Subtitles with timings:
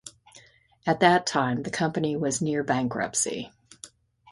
[0.87, 3.51] At that time the company was near bankruptcy.